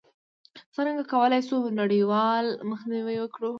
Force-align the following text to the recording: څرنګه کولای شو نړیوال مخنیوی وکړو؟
څرنګه 0.75 1.03
کولای 1.11 1.41
شو 1.47 1.57
نړیوال 1.81 2.45
مخنیوی 2.69 3.17
وکړو؟ 3.19 3.49